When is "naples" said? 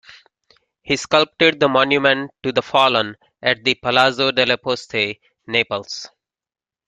5.45-6.09